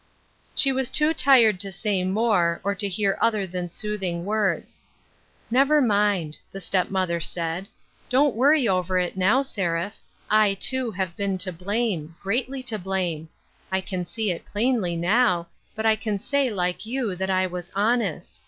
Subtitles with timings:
[0.55, 4.81] She was too tired to say more, or to hear other than soothing words."
[5.51, 7.67] Never mind," the step mother said."
[8.09, 9.97] Don't worry over it now, Seraph.
[10.27, 13.29] I, too, have been to blame— greatly to blame;
[13.71, 15.45] I can see it plainly now,
[15.75, 18.39] but I can say, like you, that I was honest.